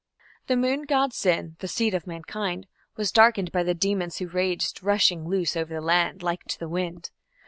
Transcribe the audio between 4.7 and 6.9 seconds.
"rushing loose over the land" like to the